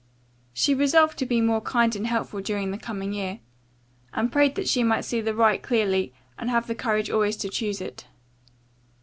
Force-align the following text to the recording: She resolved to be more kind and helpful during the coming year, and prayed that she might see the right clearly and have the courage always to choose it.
She 0.51 0.73
resolved 0.73 1.19
to 1.19 1.27
be 1.27 1.41
more 1.41 1.61
kind 1.61 1.95
and 1.95 2.07
helpful 2.07 2.41
during 2.41 2.71
the 2.71 2.79
coming 2.79 3.13
year, 3.13 3.39
and 4.13 4.31
prayed 4.31 4.55
that 4.55 4.67
she 4.67 4.81
might 4.81 5.05
see 5.05 5.21
the 5.21 5.35
right 5.35 5.61
clearly 5.61 6.11
and 6.39 6.49
have 6.49 6.65
the 6.65 6.73
courage 6.73 7.11
always 7.11 7.37
to 7.37 7.49
choose 7.49 7.79
it. 7.79 8.07